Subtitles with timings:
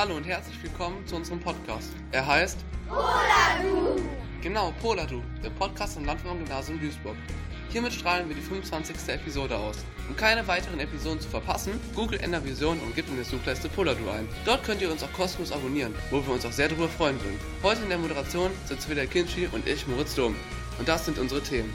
[0.00, 1.92] Hallo und herzlich willkommen zu unserem Podcast.
[2.10, 2.56] Er heißt
[2.88, 4.00] Poladu!
[4.40, 7.16] Genau, Poladu, der Podcast im Landwehr-Gymnasium Duisburg.
[7.68, 8.96] Hiermit strahlen wir die 25.
[9.08, 9.84] Episode aus.
[10.08, 14.26] Um keine weiteren Episoden zu verpassen, googelt Endervision und gebt in der Suchleiste Poladu ein.
[14.46, 17.38] Dort könnt ihr uns auch kostenlos abonnieren, wo wir uns auch sehr darüber freuen würden.
[17.62, 20.34] Heute in der Moderation sitzen wieder Kinchi und ich, Moritz Dom.
[20.78, 21.74] Und das sind unsere Themen.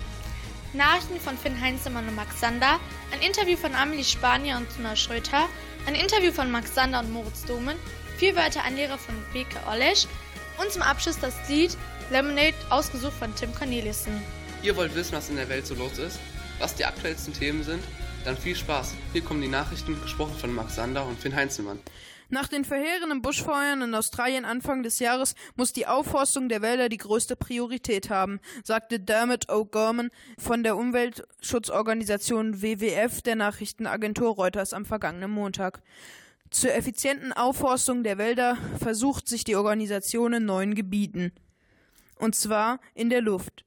[0.73, 2.79] Nachrichten von Finn Heinzemann und Max Sander,
[3.14, 5.48] ein Interview von Amelie Spanier und Tuna Schröter,
[5.86, 7.78] ein Interview von Max Sander und Moritz Domen,
[8.18, 10.07] vier Wörter Anlehrer von Beke Olesch
[10.57, 11.78] und zum Abschluss das Lied
[12.11, 14.21] Lemonade, ausgesucht von Tim Cornelissen.
[14.61, 16.20] Ihr wollt wissen, was in der Welt so los ist?
[16.59, 17.83] Was die aktuellsten Themen sind?
[18.23, 18.93] Dann viel Spaß.
[19.11, 21.79] Hier kommen die Nachrichten, gesprochen von Max Sander und Finn Heinzelmann.
[22.29, 26.97] Nach den verheerenden Buschfeuern in Australien Anfang des Jahres muss die Aufforstung der Wälder die
[26.97, 35.30] größte Priorität haben, sagte Dermot O'Gorman von der Umweltschutzorganisation WWF der Nachrichtenagentur Reuters am vergangenen
[35.30, 35.84] Montag.
[36.56, 41.34] Zur effizienten Aufforstung der Wälder versucht sich die Organisation in neuen Gebieten.
[42.17, 43.66] Und zwar in der Luft.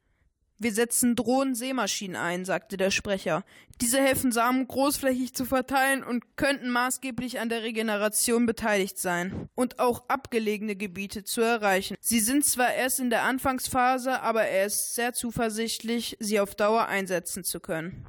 [0.57, 3.45] Wir setzen Drohnen-Seemaschinen ein, sagte der Sprecher.
[3.83, 9.81] Diese helfen Samen großflächig zu verteilen und könnten maßgeblich an der Regeneration beteiligt sein und
[9.81, 11.95] auch abgelegene Gebiete zu erreichen.
[12.01, 16.87] Sie sind zwar erst in der Anfangsphase, aber er ist sehr zuversichtlich, sie auf Dauer
[16.87, 18.07] einsetzen zu können.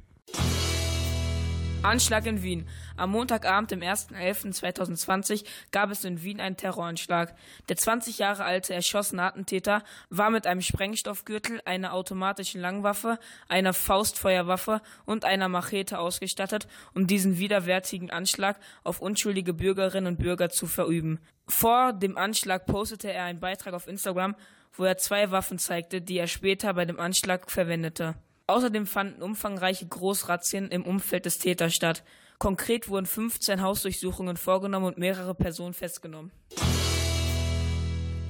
[1.82, 2.68] Anschlag in Wien.
[2.98, 7.34] Am Montagabend, dem 1.11.2020, gab es in Wien einen Terroranschlag.
[7.70, 14.82] Der 20 Jahre alte erschossene Attentäter war mit einem Sprengstoffgürtel, einer automatischen Langwaffe, einer Faustfeuerwaffe
[15.06, 21.18] und einer Machete ausgestattet, um diesen widerwärtigen Anschlag auf unschuldige Bürgerinnen und Bürger zu verüben.
[21.48, 24.36] Vor dem Anschlag postete er einen Beitrag auf Instagram,
[24.74, 28.16] wo er zwei Waffen zeigte, die er später bei dem Anschlag verwendete.
[28.50, 32.02] Außerdem fanden umfangreiche Großrazzien im Umfeld des Täters statt.
[32.38, 36.32] Konkret wurden 15 Hausdurchsuchungen vorgenommen und mehrere Personen festgenommen.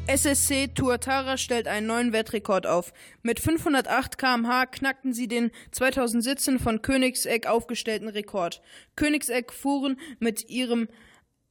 [0.06, 2.92] SSC Tuatara stellt einen neuen Weltrekord auf.
[3.22, 8.60] Mit 508 km/h knackten sie den 2017 von Königseck aufgestellten Rekord.
[8.96, 10.88] Königseck fuhren mit ihrem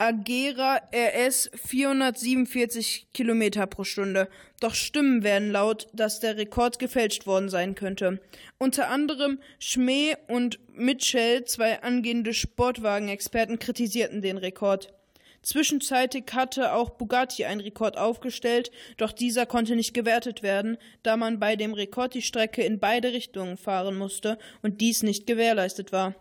[0.01, 4.29] Agera RS 447 Kilometer pro Stunde.
[4.61, 8.21] Doch Stimmen werden laut, dass der Rekord gefälscht worden sein könnte.
[8.57, 14.93] Unter anderem Schmee und Mitchell, zwei angehende Sportwagenexperten, kritisierten den Rekord.
[15.41, 21.41] Zwischenzeitlich hatte auch Bugatti einen Rekord aufgestellt, doch dieser konnte nicht gewertet werden, da man
[21.41, 26.15] bei dem Rekord die Strecke in beide Richtungen fahren musste und dies nicht gewährleistet war.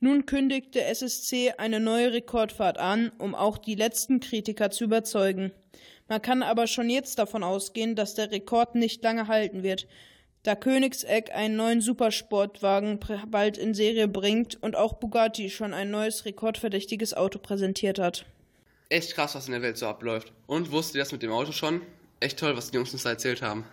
[0.00, 5.52] Nun kündigte SSC eine neue Rekordfahrt an, um auch die letzten Kritiker zu überzeugen.
[6.08, 9.86] Man kann aber schon jetzt davon ausgehen, dass der Rekord nicht lange halten wird,
[10.42, 16.24] da Königseck einen neuen Supersportwagen bald in Serie bringt und auch Bugatti schon ein neues
[16.24, 18.24] rekordverdächtiges Auto präsentiert hat.
[18.88, 20.32] Echt krass, was in der Welt so abläuft.
[20.46, 21.82] Und wusstet ihr das mit dem Auto schon?
[22.20, 23.66] Echt toll, was die Jungs uns da erzählt haben.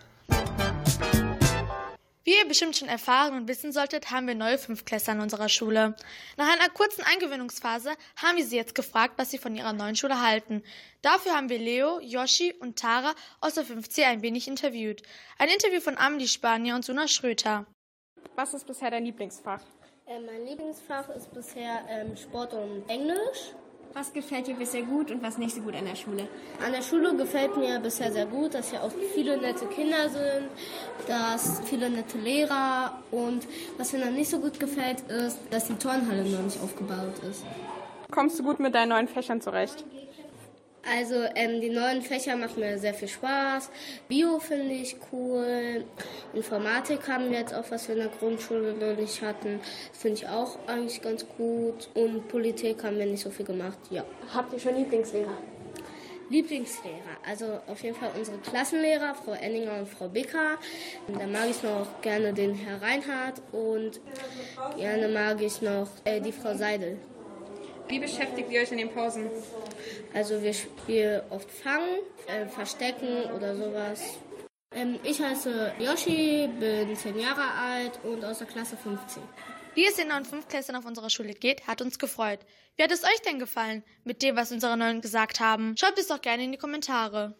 [2.28, 5.96] Wie ihr bestimmt schon erfahren und wissen solltet, haben wir neue Fünftklässler in unserer Schule.
[6.36, 10.20] Nach einer kurzen Eingewöhnungsphase haben wir sie jetzt gefragt, was sie von ihrer neuen Schule
[10.20, 10.62] halten.
[11.00, 15.00] Dafür haben wir Leo, Yoshi und Tara aus der 5C ein wenig interviewt.
[15.38, 17.64] Ein Interview von Amelie Spanier und Suna Schröter.
[18.36, 19.62] Was ist bisher dein Lieblingsfach?
[20.04, 23.54] Äh, mein Lieblingsfach ist bisher ähm, Sport und Englisch.
[23.98, 26.28] Was gefällt dir bisher gut und was nicht so gut an der Schule?
[26.64, 30.48] An der Schule gefällt mir bisher sehr gut, dass hier auch viele nette Kinder sind,
[31.08, 33.44] dass viele nette Lehrer und
[33.76, 37.42] was mir dann nicht so gut gefällt, ist, dass die Turnhalle noch nicht aufgebaut ist.
[38.12, 39.84] Kommst du gut mit deinen neuen Fächern zurecht?
[40.90, 43.70] Also ähm, die neuen Fächer machen mir sehr viel Spaß.
[44.08, 45.84] Bio finde ich cool.
[46.32, 49.60] Informatik haben wir jetzt auch, was wir in der Grundschule noch nicht hatten.
[49.90, 51.90] Das finde ich auch eigentlich ganz gut.
[51.94, 54.04] Und Politik haben wir nicht so viel gemacht, ja.
[54.32, 55.36] Habt ihr schon Lieblingslehrer?
[56.30, 60.58] Lieblingslehrer, also auf jeden Fall unsere Klassenlehrer, Frau Enninger und Frau Bicker.
[61.06, 63.98] Da mag ich noch gerne den Herr Reinhardt und
[64.76, 66.98] gerne mag ich noch äh, die Frau Seidel.
[67.88, 69.30] Wie beschäftigt ihr euch in den Pausen?
[70.12, 74.18] Also wir spielen oft Fangen, äh, Verstecken oder sowas.
[74.74, 79.22] Ähm, ich heiße Yoshi, bin 10 Jahre alt und aus der Klasse 15.
[79.74, 82.40] Wie es den neuen Fünftklässlern auf unserer Schule geht, hat uns gefreut.
[82.76, 85.76] Wie hat es euch denn gefallen mit dem, was unsere Neuen gesagt haben?
[85.78, 87.34] Schreibt es doch gerne in die Kommentare.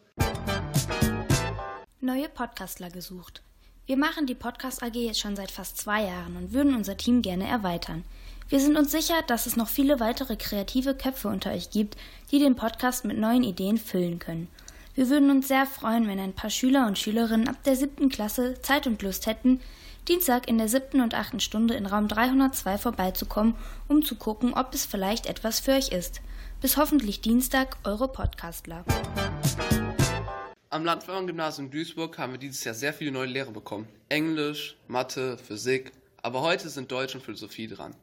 [1.99, 3.43] Neue Podcastler gesucht.
[3.89, 7.23] Wir machen die Podcast AG jetzt schon seit fast zwei Jahren und würden unser Team
[7.23, 8.03] gerne erweitern.
[8.47, 11.97] Wir sind uns sicher, dass es noch viele weitere kreative Köpfe unter euch gibt,
[12.29, 14.47] die den Podcast mit neuen Ideen füllen können.
[14.93, 18.61] Wir würden uns sehr freuen, wenn ein paar Schüler und Schülerinnen ab der siebten Klasse
[18.61, 19.59] Zeit und Lust hätten,
[20.07, 23.55] Dienstag in der siebten und achten Stunde in Raum 302 vorbeizukommen,
[23.87, 26.21] um zu gucken, ob es vielleicht etwas für euch ist.
[26.61, 28.85] Bis hoffentlich Dienstag, eure Podcastler.
[30.71, 33.87] Am Landwehr-Gymnasium Duisburg haben wir dieses Jahr sehr viele neue Lehrer bekommen.
[34.07, 37.95] Englisch, Mathe, Physik, aber heute sind Deutsch und Philosophie dran.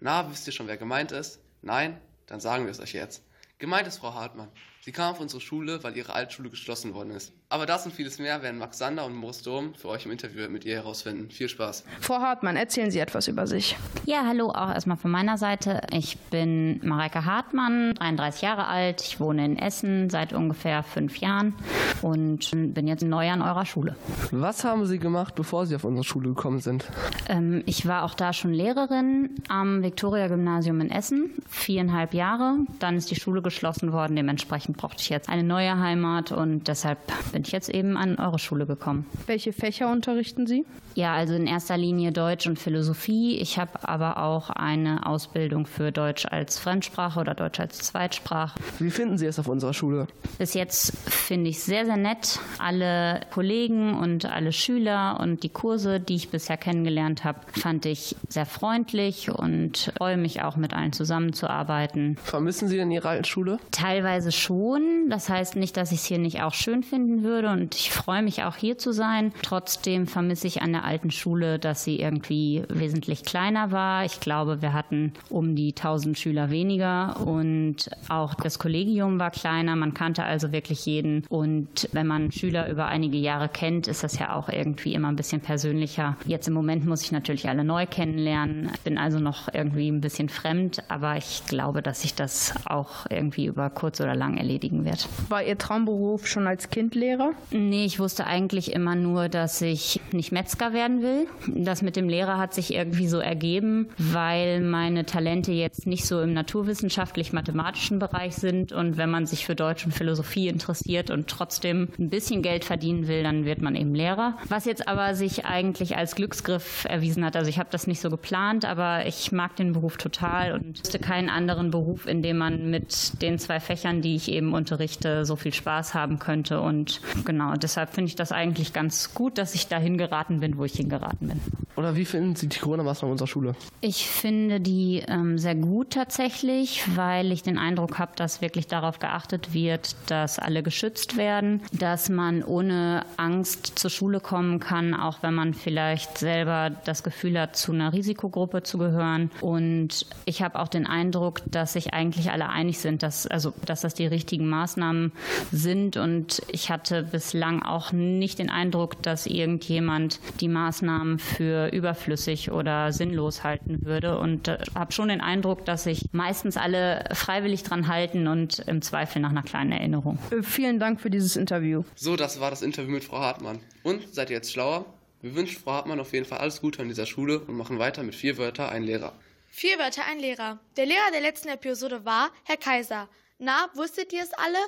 [0.00, 1.40] Na, wisst ihr schon, wer gemeint ist?
[1.62, 1.98] Nein?
[2.26, 3.22] Dann sagen wir es euch jetzt.
[3.58, 4.52] Gemeint ist Frau Hartmann.
[4.82, 7.32] Sie kam auf unsere Schule, weil ihre Altschule geschlossen worden ist.
[7.52, 10.48] Aber das und vieles mehr werden Max Sander und Moritz Dom für euch im Interview
[10.48, 11.30] mit ihr herausfinden.
[11.30, 11.82] Viel Spaß.
[12.00, 13.76] Frau Hartmann, erzählen Sie etwas über sich.
[14.04, 15.80] Ja, hallo, auch erstmal von meiner Seite.
[15.90, 19.02] Ich bin Mareike Hartmann, 33 Jahre alt.
[19.02, 21.54] Ich wohne in Essen seit ungefähr fünf Jahren
[22.02, 23.96] und bin jetzt neu an eurer Schule.
[24.30, 26.86] Was haben Sie gemacht, bevor Sie auf unsere Schule gekommen sind?
[27.28, 32.58] Ähm, ich war auch da schon Lehrerin am Viktoria-Gymnasium in Essen, viereinhalb Jahre.
[32.78, 34.14] Dann ist die Schule geschlossen worden.
[34.14, 36.98] Dementsprechend brauchte ich jetzt eine neue Heimat und deshalb
[37.32, 39.06] bin ich jetzt eben an eure Schule gekommen.
[39.26, 40.64] Welche Fächer unterrichten Sie?
[40.94, 43.38] Ja, also in erster Linie Deutsch und Philosophie.
[43.38, 48.58] Ich habe aber auch eine Ausbildung für Deutsch als Fremdsprache oder Deutsch als Zweitsprache.
[48.78, 50.08] Wie finden Sie es auf unserer Schule?
[50.38, 52.40] Bis jetzt finde ich sehr, sehr nett.
[52.58, 58.16] Alle Kollegen und alle Schüler und die Kurse, die ich bisher kennengelernt habe, fand ich
[58.28, 62.16] sehr freundlich und freue mich auch mit allen zusammenzuarbeiten.
[62.22, 63.58] Vermissen Sie denn Ihre alten Schule?
[63.70, 65.08] Teilweise schon.
[65.08, 68.22] Das heißt nicht, dass ich es hier nicht auch schön finden würde und ich freue
[68.22, 69.32] mich auch hier zu sein.
[69.42, 74.04] Trotzdem vermisse ich an der alten Schule, dass sie irgendwie wesentlich kleiner war.
[74.04, 79.76] Ich glaube, wir hatten um die 1000 Schüler weniger und auch das Kollegium war kleiner.
[79.76, 84.18] Man kannte also wirklich jeden und wenn man Schüler über einige Jahre kennt, ist das
[84.18, 86.16] ja auch irgendwie immer ein bisschen persönlicher.
[86.26, 88.70] Jetzt im Moment muss ich natürlich alle neu kennenlernen.
[88.74, 93.06] Ich bin also noch irgendwie ein bisschen fremd, aber ich glaube, dass sich das auch
[93.08, 95.08] irgendwie über kurz oder lang erledigen wird.
[95.28, 97.19] War Ihr Traumberuf schon als Kind Lehrer?
[97.50, 101.26] Nee, ich wusste eigentlich immer nur, dass ich nicht Metzger werden will.
[101.46, 106.20] Das mit dem Lehrer hat sich irgendwie so ergeben, weil meine Talente jetzt nicht so
[106.20, 108.72] im naturwissenschaftlich-mathematischen Bereich sind.
[108.72, 113.08] Und wenn man sich für Deutsch und Philosophie interessiert und trotzdem ein bisschen Geld verdienen
[113.08, 114.36] will, dann wird man eben Lehrer.
[114.48, 117.36] Was jetzt aber sich eigentlich als Glücksgriff erwiesen hat.
[117.36, 120.98] Also ich habe das nicht so geplant, aber ich mag den Beruf total und wüsste
[120.98, 125.36] keinen anderen Beruf, in dem man mit den zwei Fächern, die ich eben unterrichte, so
[125.36, 126.60] viel Spaß haben könnte.
[126.60, 130.64] Und genau, deshalb finde ich das eigentlich ganz gut, dass ich dahin geraten bin, wo
[130.64, 131.40] ich hingeraten bin.
[131.76, 133.54] Oder wie finden Sie die Corona-Maßnahmen unserer Schule?
[133.80, 138.98] Ich finde die ähm, sehr gut tatsächlich, weil ich den Eindruck habe, dass wirklich darauf
[138.98, 145.22] geachtet wird, dass alle geschützt werden, dass man ohne Angst zur Schule kommen kann, auch
[145.22, 149.30] wenn man vielleicht selber das Gefühl hat, zu einer Risikogruppe zu gehören.
[149.40, 153.80] Und ich habe auch den Eindruck, dass sich eigentlich alle einig sind, dass, also, dass
[153.80, 155.12] das die richtigen Maßnahmen
[155.50, 155.96] sind.
[155.96, 162.92] Und ich hatte bislang auch nicht den Eindruck, dass irgendjemand die Maßnahmen für überflüssig oder
[162.92, 164.18] sinnlos halten würde.
[164.18, 168.82] Und äh, habe schon den Eindruck, dass sich meistens alle freiwillig dran halten und im
[168.82, 170.18] Zweifel nach einer kleinen Erinnerung.
[170.30, 171.84] Äh, vielen Dank für dieses Interview.
[171.94, 173.60] So, das war das Interview mit Frau Hartmann.
[173.82, 174.84] Und seid ihr jetzt schlauer?
[175.22, 178.02] Wir wünschen Frau Hartmann auf jeden Fall alles Gute an dieser Schule und machen weiter
[178.02, 179.12] mit vier Wörter ein Lehrer.
[179.48, 180.58] Vier Wörter ein Lehrer.
[180.76, 183.08] Der Lehrer der letzten Episode war Herr Kaiser.
[183.38, 184.58] Na, wusstet ihr es alle?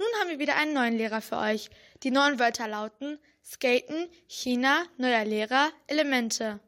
[0.00, 1.68] Nun haben wir wieder einen neuen Lehrer für euch.
[2.04, 6.58] Die neuen Wörter lauten Skaten, China, neuer Lehrer, Elemente.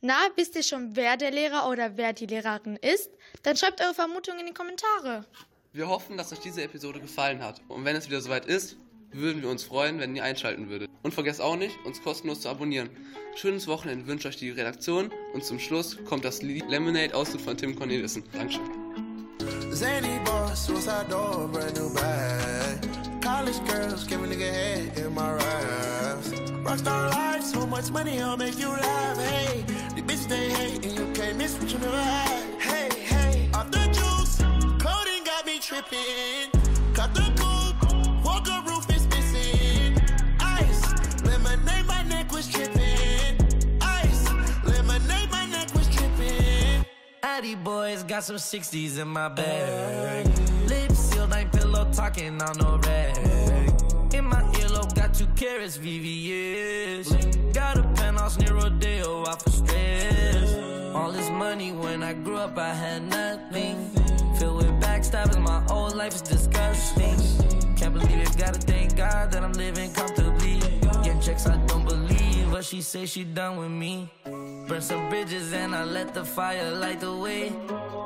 [0.00, 3.10] Na, wisst ihr schon, wer der Lehrer oder wer die Lehrerin ist?
[3.42, 5.24] Dann schreibt eure Vermutungen in die Kommentare.
[5.72, 7.60] Wir hoffen, dass euch diese Episode gefallen hat.
[7.66, 8.76] Und wenn es wieder soweit ist,
[9.10, 10.88] würden wir uns freuen, wenn ihr einschalten würdet.
[11.02, 12.90] Und vergesst auch nicht, uns kostenlos zu abonnieren.
[13.34, 17.56] Schönes Wochenende wünscht euch die Redaktion und zum Schluss kommt das Lied Lemonade Ausdruck von
[17.56, 18.22] Tim Cornelissen.
[18.32, 18.70] Dankeschön.
[23.48, 26.28] College girls, give a nigga head in my raps.
[26.66, 29.16] Rockstar life, so much money, I'll make you laugh.
[29.16, 29.64] Hey,
[29.94, 32.60] the bitch they hate, and you can't miss what you never had.
[32.60, 34.36] Hey, hey, off the juice,
[34.84, 36.50] coding got me tripping.
[36.92, 39.98] Cut the coupe, walker roof is missing.
[40.40, 43.80] Ice, lemonade, my neck was tripping.
[43.80, 44.30] Ice,
[44.62, 46.84] lemonade, my neck was tripping.
[47.22, 50.26] Addy boys got some 60s in my bag.
[50.68, 53.37] Lips sealed, ain't pillow talking on no rag.
[55.08, 57.54] Got two carrots, VVS.
[57.54, 60.54] Got a penthouse near Rodeo, out for stress.
[60.94, 63.88] All this money when I grew up, I had nothing.
[64.38, 67.16] Filled with backstabbing, my whole life is disgusting.
[67.74, 70.60] Can't believe it, gotta thank God that I'm living comfortably.
[71.02, 74.10] Getting checks, I don't believe, but she say she done with me.
[74.68, 77.50] Burn some bridges and I let the fire light the way.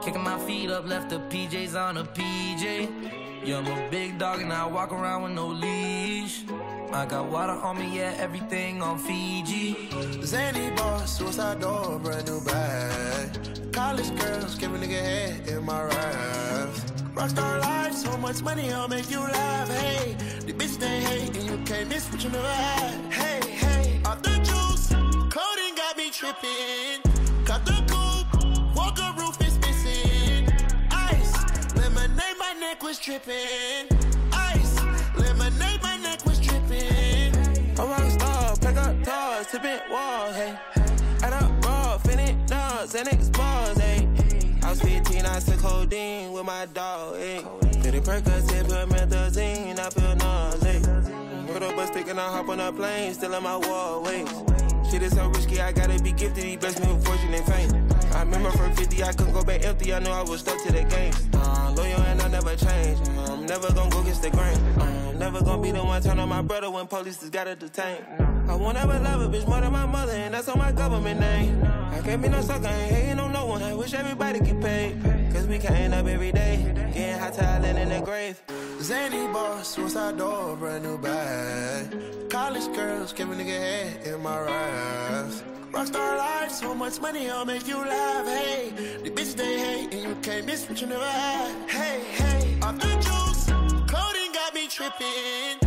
[0.04, 3.21] Kicking my feet up, left the PJs on a PJ.
[3.44, 6.44] Yeah, I'm a big dog and I walk around with no leash.
[6.92, 9.88] I got water on me, yeah, everything on Fiji.
[10.22, 13.72] Zany boss, suicide door, brand new bag.
[13.72, 16.80] College girls, give a nigga head in my raps.
[17.16, 19.68] Rockstar life, so much money, I'll make you laugh.
[19.68, 20.14] Hey,
[20.46, 23.12] the bitch they hate, and you can't miss what you never had.
[23.12, 24.88] Hey, hey, off the juice,
[25.34, 27.02] coding got me tripping.
[27.44, 27.81] Cut the
[32.72, 33.86] neck was tripping.
[34.32, 34.82] Ice,
[35.14, 37.34] lemonade, my neck was tripping.
[37.78, 40.58] A rock star, pack up doors, tipping walls, hey.
[41.22, 43.30] Add up raw, finish dogs, and X
[43.78, 44.08] hey.
[44.62, 47.44] I was 15, I took codeine with my dog, hey.
[47.82, 50.86] Did it Percocet, put methazine, I feel nauseous.
[51.52, 54.26] Put up a stick and I hop on a plane, still in my wall, wait.
[54.90, 56.44] Shit is so risky, I gotta be gifted.
[56.44, 57.88] He blessed me with fortune and fame.
[58.14, 59.92] I remember from 50, I couldn't go back empty.
[59.92, 61.12] I knew I was stuck to the game.
[61.34, 62.98] Uh, loyal never change.
[63.28, 64.58] I'm never gonna go against the grain.
[64.80, 67.98] I'm never gonna be the one turn on my brother when police just gotta detain.
[68.48, 71.20] I won't ever love a bitch more than my mother, and that's on my government
[71.20, 71.62] name.
[71.92, 73.62] I can't be no sucker, ain't hating on no one.
[73.62, 75.00] I wish everybody get paid.
[75.32, 76.56] Cause we can't up every day,
[76.94, 78.40] getting hot talent in the grave.
[78.80, 82.30] Zany boss, suicide door, brand new bag.
[82.30, 85.42] College girls, give a nigga head in my raps.
[85.72, 88.26] Rockstar life, so much money, I'll make you laugh.
[88.26, 88.72] Hey,
[89.02, 91.70] the bitch they hate, and you can't miss what you never had.
[91.70, 92.21] Hey, hey,
[92.72, 93.46] off the juice,
[93.86, 95.61] coding got me tripping.